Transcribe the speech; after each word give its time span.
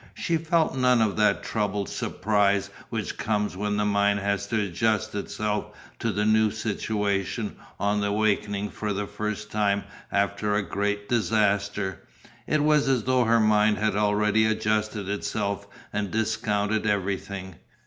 She 0.15 0.37
felt 0.37 0.75
none 0.75 0.99
of 0.99 1.15
that 1.17 1.43
troubled 1.43 1.87
surprise 1.87 2.71
which 2.89 3.19
comes 3.19 3.55
when 3.55 3.77
the 3.77 3.85
mind 3.85 4.17
has 4.19 4.47
to 4.47 4.59
adjust 4.59 5.13
itself 5.13 5.77
to 5.99 6.11
the 6.11 6.25
new 6.25 6.49
situation 6.49 7.55
on 7.79 8.03
awakening 8.03 8.71
for 8.71 8.93
the 8.93 9.05
first 9.05 9.51
time 9.51 9.83
after 10.11 10.55
a 10.55 10.63
great 10.67 11.07
disaster. 11.07 12.01
It 12.47 12.63
was 12.63 12.87
as 12.89 13.03
though 13.03 13.25
her 13.25 13.39
mind 13.39 13.77
had 13.77 13.95
already 13.95 14.47
adjusted 14.47 15.07
itself 15.07 15.67
and 15.93 16.09
discounted 16.09 16.87
everything. 16.87 17.57